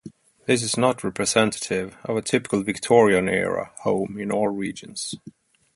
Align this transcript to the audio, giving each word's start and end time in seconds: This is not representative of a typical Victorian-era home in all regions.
This 0.47 0.63
is 0.63 0.77
not 0.77 1.03
representative 1.03 1.95
of 2.05 2.17
a 2.17 2.23
typical 2.23 2.63
Victorian-era 2.63 3.71
home 3.83 4.17
in 4.17 4.31
all 4.31 4.47
regions. 4.47 5.13